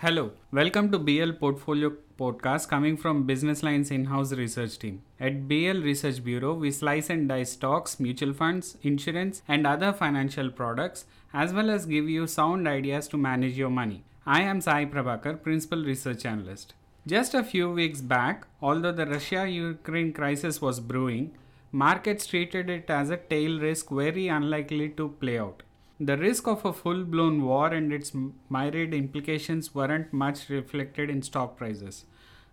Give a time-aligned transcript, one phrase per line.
[0.00, 5.02] Hello, welcome to BL Portfolio Podcast coming from Business Line's in house research team.
[5.18, 10.50] At BL Research Bureau, we slice and dice stocks, mutual funds, insurance, and other financial
[10.50, 14.04] products, as well as give you sound ideas to manage your money.
[14.24, 16.74] I am Sai Prabhakar, Principal Research Analyst.
[17.04, 21.32] Just a few weeks back, although the Russia Ukraine crisis was brewing,
[21.72, 25.64] markets treated it as a tail risk very unlikely to play out.
[26.00, 28.12] The risk of a full blown war and its
[28.48, 32.04] myriad implications weren't much reflected in stock prices.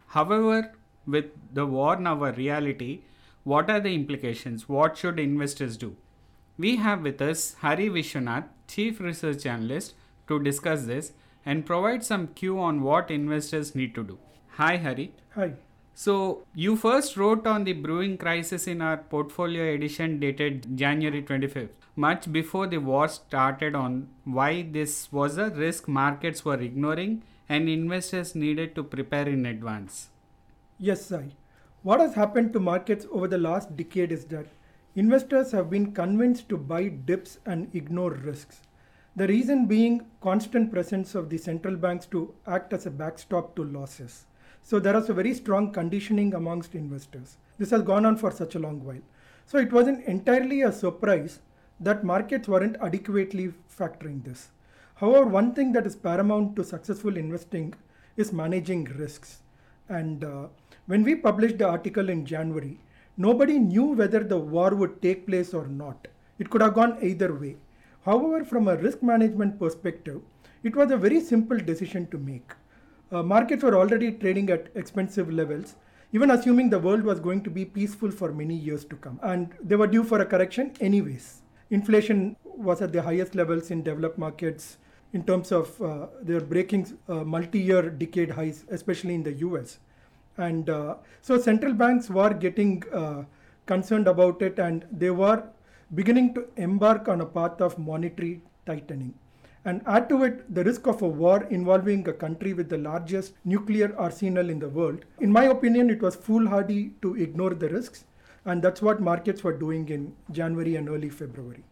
[0.08, 0.74] However,
[1.06, 3.02] with the war now a reality,
[3.44, 4.68] what are the implications?
[4.68, 5.96] What should investors do?
[6.58, 9.94] We have with us Hari Viswanath, Chief Research Analyst,
[10.28, 11.12] to discuss this
[11.46, 14.18] and provide some cue on what investors need to do.
[14.54, 15.14] Hi, Hari.
[15.36, 15.54] Hi.
[15.96, 21.86] So, you first wrote on the brewing crisis in our portfolio edition dated January 25th
[21.96, 27.70] much before the war started on why this was a risk markets were ignoring and
[27.70, 30.10] investors needed to prepare in advance.
[30.78, 31.30] Yes, Sai.
[31.84, 34.48] What has happened to markets over the last decade is that
[34.96, 38.62] investors have been convinced to buy dips and ignore risks.
[39.16, 43.64] The reason being constant presence of the central banks to act as a backstop to
[43.64, 44.26] losses.
[44.68, 47.38] So there was a very strong conditioning amongst investors.
[47.60, 49.04] This has gone on for such a long while.
[49.46, 51.40] So it wasn't entirely a surprise
[51.80, 54.50] that markets weren't adequately factoring this.
[54.96, 57.76] However, one thing that is paramount to successful investing
[58.18, 59.44] is managing risks.
[59.88, 60.48] And uh,
[60.88, 62.80] when we published the article in January,
[63.18, 66.08] nobody knew whether the war would take place or not.
[66.40, 67.58] It could have gone either way.
[68.04, 70.22] However, from a risk management perspective,
[70.64, 72.54] it was a very simple decision to make.
[73.12, 75.76] Uh, markets were already trading at expensive levels,
[76.12, 79.20] even assuming the world was going to be peaceful for many years to come.
[79.22, 81.42] And they were due for a correction, anyways.
[81.70, 84.78] Inflation was at the highest levels in developed markets
[85.14, 89.80] in terms of uh, they're breaking uh, multi-year decade highs, especially in the US.
[90.38, 93.24] And uh, so central banks were getting uh,
[93.66, 95.44] concerned about it and they were
[95.94, 99.14] beginning to embark on a path of monetary tightening.
[99.66, 103.34] And add to it the risk of a war involving a country with the largest
[103.44, 105.06] nuclear arsenal in the world.
[105.20, 108.06] In my opinion, it was foolhardy to ignore the risks
[108.46, 111.64] and that's what markets were doing in January and early February.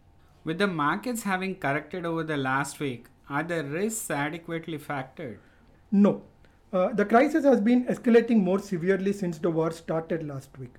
[0.42, 5.38] With the markets having corrected over the last week, are the risks adequately factored?
[5.90, 6.22] No.
[6.72, 10.74] Uh, the crisis has been escalating more severely since the war started last week.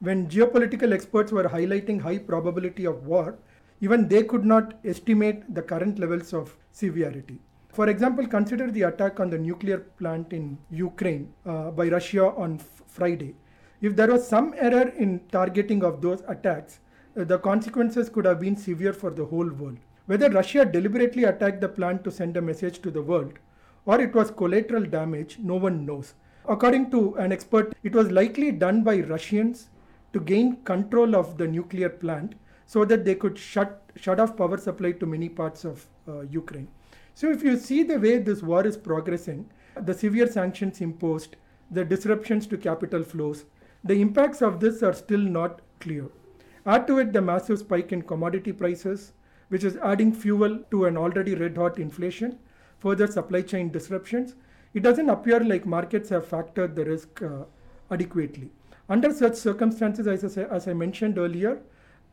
[0.00, 3.38] When geopolitical experts were highlighting high probability of war,
[3.80, 7.40] even they could not estimate the current levels of severity.
[7.68, 12.54] For example, consider the attack on the nuclear plant in Ukraine uh, by Russia on
[12.58, 13.34] f- Friday.
[13.82, 16.80] If there was some error in targeting of those attacks,
[17.18, 19.76] uh, the consequences could have been severe for the whole world.
[20.06, 23.38] Whether Russia deliberately attacked the plant to send a message to the world
[23.84, 26.14] or it was collateral damage, no one knows.
[26.48, 29.68] According to an expert, it was likely done by Russians
[30.12, 32.34] to gain control of the nuclear plant
[32.66, 36.68] so that they could shut, shut off power supply to many parts of uh, Ukraine.
[37.14, 39.48] So, if you see the way this war is progressing,
[39.80, 41.36] the severe sanctions imposed,
[41.70, 43.44] the disruptions to capital flows,
[43.84, 46.08] the impacts of this are still not clear.
[46.66, 49.12] Add to it the massive spike in commodity prices,
[49.48, 52.38] which is adding fuel to an already red hot inflation,
[52.80, 54.34] further supply chain disruptions.
[54.74, 57.44] It doesn't appear like markets have factored the risk uh,
[57.90, 58.50] adequately.
[58.88, 61.60] Under such circumstances, as I, as I, mentioned earlier,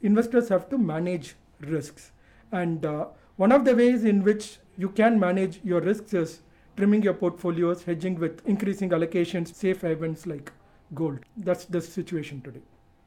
[0.04, 2.12] investors have to manage risks.
[2.52, 6.42] And uh, one of the ways in which you can manage your risks is
[6.78, 10.52] trimming your portfolios, hedging with increasing allocations, safe havens like
[10.94, 11.20] gold.
[11.38, 12.62] That's the situation today.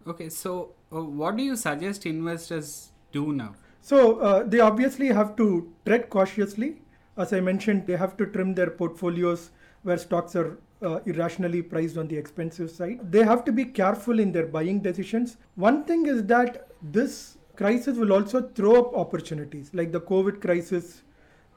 [0.06, 3.54] Okay, so uh, what do you suggest investors do now?
[3.80, 6.82] So uh, they obviously have to tread cautiously.
[7.16, 9.50] As I mentioned, they have to trim their portfolios
[9.82, 13.10] where stocks are uh, irrationally priced on the expensive side.
[13.10, 15.36] They have to be careful in their buying decisions.
[15.54, 21.02] One thing is that this crisis will also throw up opportunities, like the COVID crisis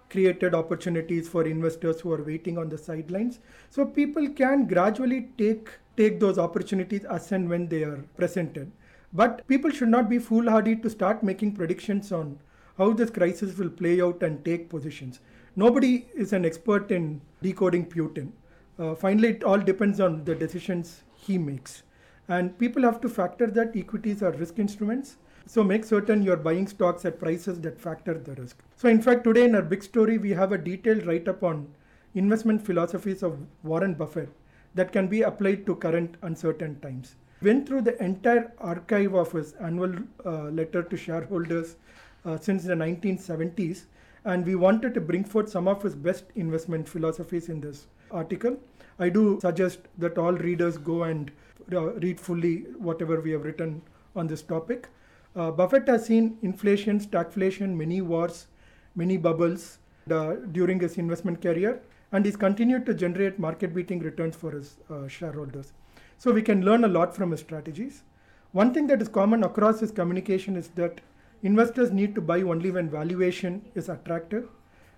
[0.09, 3.39] created opportunities for investors who are waiting on the sidelines.
[3.69, 8.71] So people can gradually take take those opportunities as and when they are presented.
[9.11, 12.39] But people should not be foolhardy to start making predictions on
[12.77, 15.19] how this crisis will play out and take positions.
[15.55, 18.31] Nobody is an expert in decoding Putin.
[18.77, 21.83] Uh, finally, it all depends on the decisions he makes.
[22.29, 25.17] And people have to factor that equities are risk instruments.
[25.47, 28.61] So make certain you're buying stocks at prices that factor the risk.
[28.75, 31.67] So, in fact, today in our big story, we have a detailed write up on
[32.13, 34.29] investment philosophies of Warren Buffett
[34.75, 37.15] that can be applied to current uncertain times.
[37.41, 41.77] Went through the entire archive of his annual uh, letter to shareholders
[42.25, 43.85] uh, since the 1970s,
[44.25, 48.57] and we wanted to bring forth some of his best investment philosophies in this article.
[48.99, 51.31] I do suggest that all readers go and
[51.71, 53.81] uh, read fully whatever we have written
[54.15, 54.89] on this topic.
[55.35, 58.47] Uh, Buffett has seen inflation, stagflation, many wars,
[58.95, 59.77] many bubbles
[60.11, 61.81] uh, during his investment career,
[62.11, 65.73] and he's continued to generate market beating returns for his uh, shareholders.
[66.17, 68.03] So we can learn a lot from his strategies.
[68.51, 71.01] One thing that is common across his communication is that
[71.41, 74.49] investors need to buy only when valuation is attractive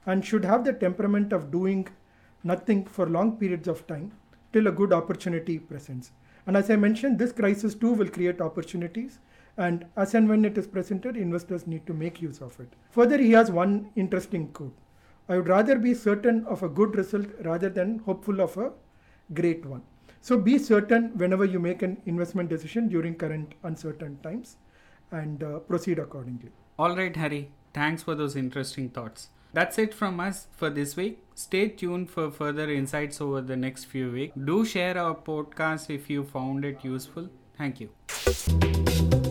[0.06, 1.88] and should have the temperament of doing
[2.44, 4.12] nothing for long periods of time
[4.52, 6.12] till a good opportunity presents.
[6.48, 9.20] And as I mentioned, this crisis too will create opportunities.
[9.58, 12.74] And as and when it is presented, investors need to make use of it.
[12.92, 14.76] Further, he has one interesting quote
[15.30, 18.72] I would rather be certain of a good result rather than hopeful of a
[19.34, 19.84] great one.
[20.20, 24.58] So be certain whenever you make an investment decision during current uncertain times
[25.12, 26.50] and uh, proceed accordingly.
[26.78, 27.52] All right, Hari.
[27.74, 29.30] Thanks for those interesting thoughts.
[29.54, 31.24] That's it from us for this week.
[31.36, 34.38] Stay tuned for further insights over the next few weeks.
[34.38, 37.30] Do share our podcast if you found it useful.
[37.58, 39.31] Thank you.